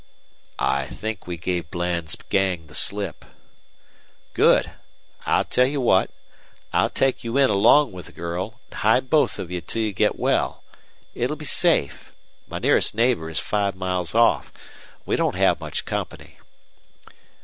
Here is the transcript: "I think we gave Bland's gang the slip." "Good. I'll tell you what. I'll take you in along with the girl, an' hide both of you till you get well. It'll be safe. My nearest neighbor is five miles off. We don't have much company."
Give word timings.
"I 0.57 0.85
think 0.87 1.27
we 1.27 1.37
gave 1.37 1.69
Bland's 1.69 2.15
gang 2.29 2.65
the 2.65 2.73
slip." 2.73 3.23
"Good. 4.33 4.71
I'll 5.27 5.43
tell 5.45 5.67
you 5.67 5.79
what. 5.79 6.09
I'll 6.73 6.89
take 6.89 7.23
you 7.23 7.37
in 7.37 7.51
along 7.51 7.91
with 7.91 8.07
the 8.07 8.11
girl, 8.11 8.59
an' 8.71 8.77
hide 8.79 9.11
both 9.11 9.37
of 9.37 9.51
you 9.51 9.61
till 9.61 9.83
you 9.83 9.93
get 9.93 10.17
well. 10.17 10.63
It'll 11.13 11.35
be 11.35 11.45
safe. 11.45 12.13
My 12.47 12.57
nearest 12.57 12.95
neighbor 12.95 13.29
is 13.29 13.37
five 13.37 13.75
miles 13.75 14.15
off. 14.15 14.51
We 15.05 15.17
don't 15.17 15.35
have 15.35 15.59
much 15.59 15.85
company." 15.85 16.39